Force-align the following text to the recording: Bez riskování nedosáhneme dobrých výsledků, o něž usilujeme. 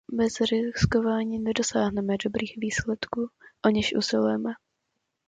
Bez 0.13 0.41
riskování 0.41 1.39
nedosáhneme 1.39 2.15
dobrých 2.23 2.53
výsledků, 2.57 3.29
o 3.65 3.69
něž 3.69 3.93
usilujeme. 3.97 4.53